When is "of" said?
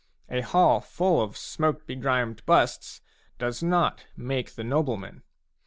1.21-1.37